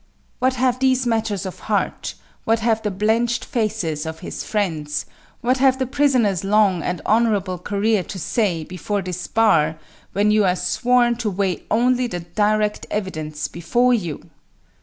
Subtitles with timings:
[0.39, 5.05] What have these matters of heart, what have the blenched faces of his friends,
[5.41, 9.77] what have the prisoner's long and honorable career to say before this bar
[10.13, 14.31] when you are sworn to weigh only the direct evidence before you?